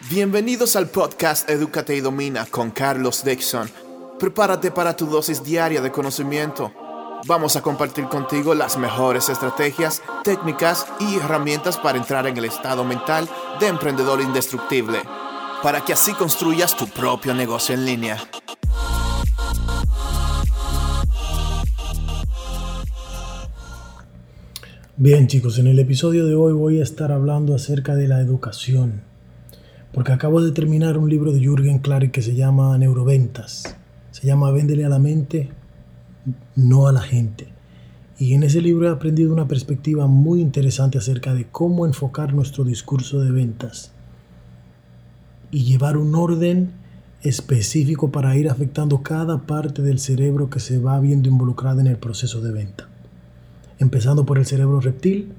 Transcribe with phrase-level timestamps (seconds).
[0.00, 3.70] Bienvenidos al podcast Educate y Domina con Carlos Dixon.
[4.18, 6.72] Prepárate para tu dosis diaria de conocimiento.
[7.26, 12.84] Vamos a compartir contigo las mejores estrategias, técnicas y herramientas para entrar en el estado
[12.84, 13.28] mental
[13.60, 14.98] de emprendedor indestructible,
[15.62, 18.18] para que así construyas tu propio negocio en línea.
[24.96, 29.13] Bien chicos, en el episodio de hoy voy a estar hablando acerca de la educación
[29.94, 33.76] porque acabo de terminar un libro de Jürgen Klarik que se llama Neuroventas.
[34.10, 35.50] Se llama Véndele a la mente,
[36.56, 37.46] no a la gente.
[38.18, 42.64] Y en ese libro he aprendido una perspectiva muy interesante acerca de cómo enfocar nuestro
[42.64, 43.92] discurso de ventas
[45.52, 46.72] y llevar un orden
[47.22, 51.98] específico para ir afectando cada parte del cerebro que se va viendo involucrada en el
[51.98, 52.88] proceso de venta.
[53.78, 55.32] Empezando por el cerebro reptil,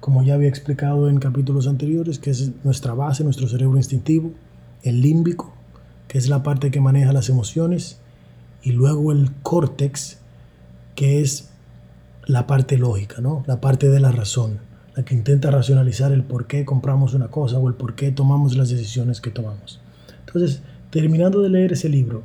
[0.00, 4.32] como ya había explicado en capítulos anteriores, que es nuestra base, nuestro cerebro instintivo,
[4.82, 5.52] el límbico,
[6.08, 7.98] que es la parte que maneja las emociones,
[8.62, 10.18] y luego el córtex,
[10.94, 11.50] que es
[12.26, 13.44] la parte lógica, ¿no?
[13.46, 14.58] la parte de la razón,
[14.96, 18.56] la que intenta racionalizar el por qué compramos una cosa o el por qué tomamos
[18.56, 19.80] las decisiones que tomamos.
[20.26, 22.22] Entonces, terminando de leer ese libro,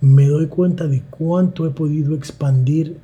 [0.00, 2.98] me doy cuenta de cuánto he podido expandir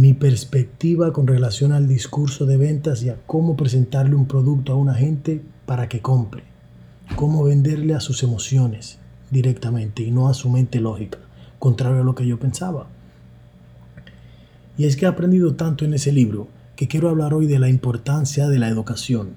[0.00, 4.76] mi perspectiva con relación al discurso de ventas y a cómo presentarle un producto a
[4.76, 6.42] una gente para que compre,
[7.16, 8.98] cómo venderle a sus emociones
[9.30, 11.18] directamente y no a su mente lógica,
[11.58, 12.86] contrario a lo que yo pensaba.
[14.78, 17.68] Y es que he aprendido tanto en ese libro que quiero hablar hoy de la
[17.68, 19.34] importancia de la educación,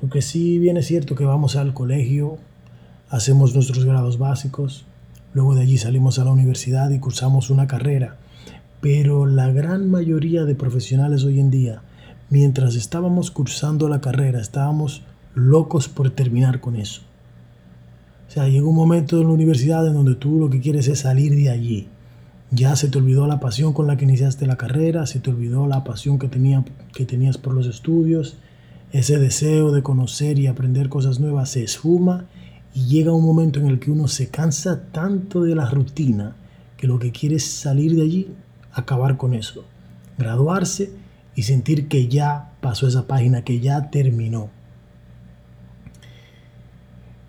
[0.00, 2.38] porque si bien es cierto que vamos al colegio,
[3.08, 4.84] hacemos nuestros grados básicos,
[5.32, 8.16] luego de allí salimos a la universidad y cursamos una carrera,
[8.82, 11.82] pero la gran mayoría de profesionales hoy en día,
[12.30, 15.04] mientras estábamos cursando la carrera, estábamos
[15.36, 17.02] locos por terminar con eso.
[18.28, 20.98] O sea, llega un momento en la universidad en donde tú lo que quieres es
[20.98, 21.86] salir de allí.
[22.50, 25.68] Ya se te olvidó la pasión con la que iniciaste la carrera, se te olvidó
[25.68, 28.36] la pasión que, tenía, que tenías por los estudios,
[28.90, 32.24] ese deseo de conocer y aprender cosas nuevas se esfuma
[32.74, 36.34] y llega un momento en el que uno se cansa tanto de la rutina
[36.76, 38.28] que lo que quiere es salir de allí
[38.72, 39.64] acabar con eso,
[40.18, 40.90] graduarse
[41.34, 44.50] y sentir que ya pasó esa página, que ya terminó.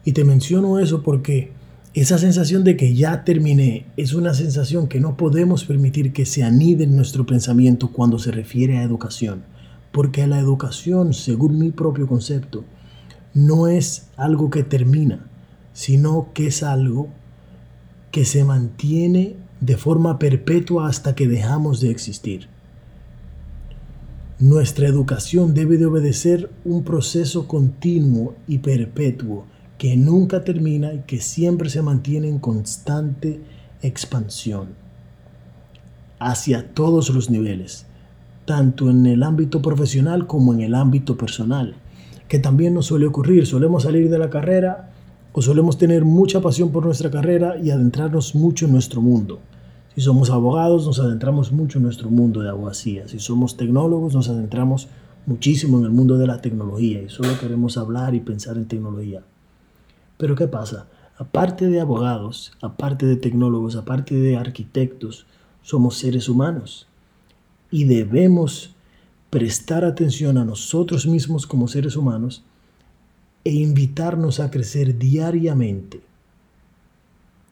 [0.05, 1.51] Y te menciono eso porque
[1.93, 6.43] esa sensación de que ya terminé es una sensación que no podemos permitir que se
[6.43, 9.43] anide en nuestro pensamiento cuando se refiere a educación.
[9.91, 12.65] Porque la educación, según mi propio concepto,
[13.33, 15.27] no es algo que termina,
[15.71, 17.09] sino que es algo
[18.11, 22.47] que se mantiene de forma perpetua hasta que dejamos de existir.
[24.39, 29.45] Nuestra educación debe de obedecer un proceso continuo y perpetuo
[29.77, 33.39] que nunca termina y que siempre se mantiene en constante
[33.81, 34.69] expansión
[36.19, 37.85] hacia todos los niveles,
[38.45, 41.75] tanto en el ámbito profesional como en el ámbito personal,
[42.27, 43.47] que también nos suele ocurrir.
[43.47, 44.91] Solemos salir de la carrera
[45.31, 49.39] o solemos tener mucha pasión por nuestra carrera y adentrarnos mucho en nuestro mundo.
[49.95, 53.07] Si somos abogados, nos adentramos mucho en nuestro mundo de abogacía.
[53.07, 54.87] Si somos tecnólogos, nos adentramos
[55.27, 59.23] muchísimo en el mundo de la tecnología y solo queremos hablar y pensar en tecnología.
[60.17, 60.87] Pero ¿qué pasa?
[61.17, 65.27] Aparte de abogados, aparte de tecnólogos, aparte de arquitectos,
[65.61, 66.87] somos seres humanos
[67.69, 68.75] y debemos
[69.29, 72.43] prestar atención a nosotros mismos como seres humanos
[73.43, 76.01] e invitarnos a crecer diariamente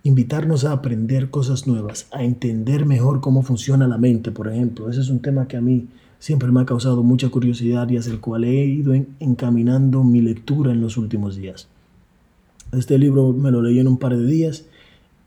[0.03, 4.89] invitarnos a aprender cosas nuevas, a entender mejor cómo funciona la mente, por ejemplo.
[4.89, 5.87] Ese es un tema que a mí
[6.19, 10.71] siempre me ha causado mucha curiosidad y hacia el cual he ido encaminando mi lectura
[10.71, 11.67] en los últimos días.
[12.71, 14.65] Este libro me lo leí en un par de días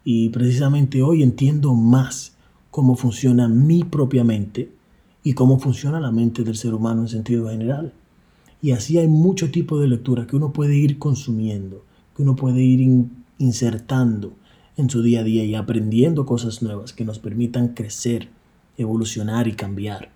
[0.05, 2.37] y precisamente hoy entiendo más
[2.71, 4.71] cómo funciona mi propia mente
[5.23, 7.93] y cómo funciona la mente del ser humano en sentido general.
[8.61, 11.85] Y así hay mucho tipo de lectura que uno puede ir consumiendo,
[12.17, 13.07] que uno puede ir
[13.39, 14.33] insertando
[14.77, 18.29] en su día a día y aprendiendo cosas nuevas que nos permitan crecer,
[18.77, 20.11] evolucionar y cambiar.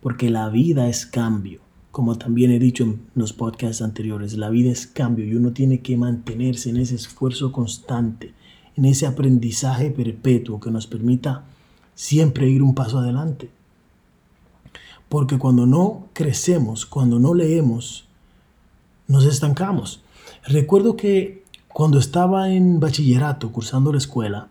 [0.00, 1.60] Porque la vida es cambio.
[1.90, 5.80] Como también he dicho en los podcasts anteriores, la vida es cambio y uno tiene
[5.80, 8.34] que mantenerse en ese esfuerzo constante,
[8.76, 11.44] en ese aprendizaje perpetuo que nos permita
[11.94, 13.48] siempre ir un paso adelante.
[15.08, 18.06] Porque cuando no crecemos, cuando no leemos,
[19.06, 20.02] nos estancamos.
[20.46, 21.43] Recuerdo que
[21.74, 24.46] cuando estaba en bachillerato cursando la escuela,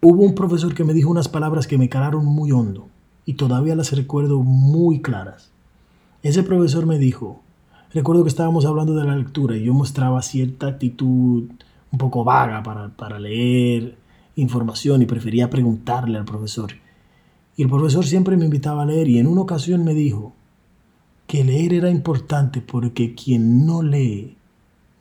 [0.00, 2.88] hubo un profesor que me dijo unas palabras que me calaron muy hondo
[3.26, 5.50] y todavía las recuerdo muy claras.
[6.22, 7.42] Ese profesor me dijo,
[7.92, 11.44] recuerdo que estábamos hablando de la lectura y yo mostraba cierta actitud
[11.92, 13.98] un poco vaga para, para leer
[14.36, 16.72] información y prefería preguntarle al profesor.
[17.54, 20.32] Y el profesor siempre me invitaba a leer y en una ocasión me dijo
[21.26, 24.35] que leer era importante porque quien no lee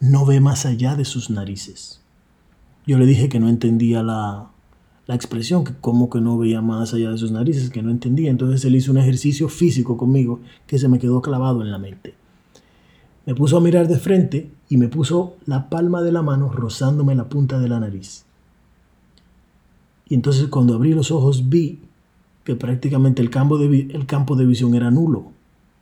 [0.09, 2.01] no ve más allá de sus narices.
[2.85, 4.49] Yo le dije que no entendía la,
[5.07, 8.29] la expresión, que como que no veía más allá de sus narices, que no entendía.
[8.29, 12.15] Entonces él hizo un ejercicio físico conmigo que se me quedó clavado en la mente.
[13.25, 17.15] Me puso a mirar de frente y me puso la palma de la mano rozándome
[17.15, 18.25] la punta de la nariz.
[20.07, 21.79] Y entonces cuando abrí los ojos vi
[22.43, 25.31] que prácticamente el campo de, el campo de visión era nulo,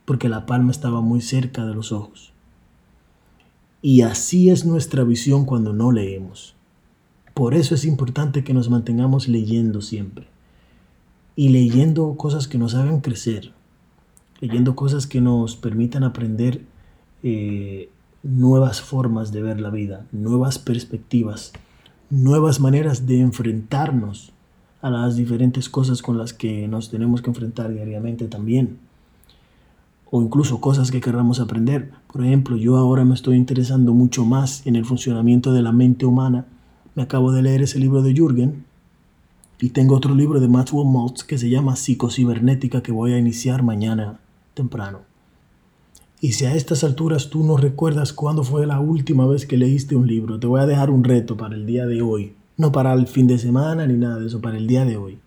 [0.06, 2.33] porque la palma estaba muy cerca de los ojos.
[3.84, 6.56] Y así es nuestra visión cuando no leemos.
[7.34, 10.26] Por eso es importante que nos mantengamos leyendo siempre.
[11.36, 13.52] Y leyendo cosas que nos hagan crecer.
[14.40, 16.64] Leyendo cosas que nos permitan aprender
[17.22, 17.90] eh,
[18.22, 21.52] nuevas formas de ver la vida, nuevas perspectivas,
[22.08, 24.32] nuevas maneras de enfrentarnos
[24.80, 28.78] a las diferentes cosas con las que nos tenemos que enfrentar diariamente también.
[30.16, 31.90] O incluso cosas que querramos aprender.
[32.12, 36.06] Por ejemplo, yo ahora me estoy interesando mucho más en el funcionamiento de la mente
[36.06, 36.46] humana.
[36.94, 38.64] Me acabo de leer ese libro de Jürgen
[39.58, 43.64] y tengo otro libro de Maxwell Maltz que se llama Psicocibernética que voy a iniciar
[43.64, 44.20] mañana
[44.54, 45.00] temprano.
[46.20, 49.96] Y si a estas alturas tú no recuerdas cuándo fue la última vez que leíste
[49.96, 52.34] un libro, te voy a dejar un reto para el día de hoy.
[52.56, 55.18] No para el fin de semana ni nada de eso, para el día de hoy.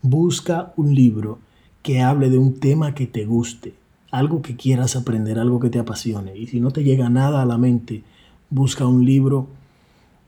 [0.00, 1.40] Busca un libro
[1.82, 3.83] que hable de un tema que te guste,
[4.14, 6.36] algo que quieras aprender, algo que te apasione.
[6.38, 8.04] Y si no te llega nada a la mente,
[8.48, 9.48] busca un libro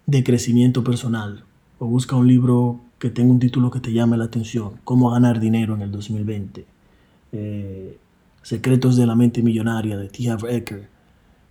[0.06, 1.44] de crecimiento personal
[1.78, 5.38] o busca un libro que tenga un título que te llame la atención, cómo ganar
[5.38, 6.66] dinero en el 2020,
[7.32, 7.98] eh,
[8.42, 10.30] Secretos de la mente millonaria de T.
[10.30, 10.88] Harv Eker,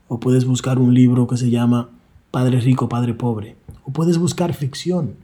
[0.08, 1.90] o puedes buscar un libro que se llama
[2.32, 5.16] Padre rico, Padre pobre, o puedes buscar ficción.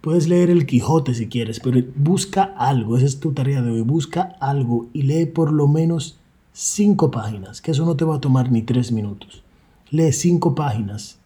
[0.00, 3.82] Puedes leer El Quijote si quieres, pero busca algo, esa es tu tarea de hoy,
[3.82, 6.19] busca algo y lee por lo menos
[6.52, 9.42] cinco páginas, que eso no te va a tomar ni tres minutos.
[9.90, 11.18] Lee cinco páginas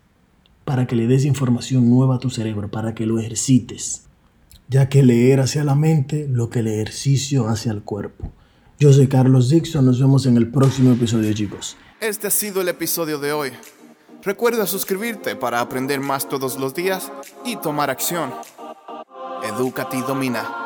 [0.65, 4.05] para que le des información nueva a tu cerebro, para que lo ejercites,
[4.69, 8.31] ya que leer hacia la mente lo que el ejercicio hacia el cuerpo.
[8.79, 11.77] Yo soy Carlos Dixon, nos vemos en el próximo episodio chicos.
[12.00, 13.53] Este ha sido el episodio de hoy.
[14.23, 17.12] Recuerda suscribirte para aprender más todos los días
[17.44, 18.32] y tomar acción.
[19.44, 20.64] Edúcate y domina.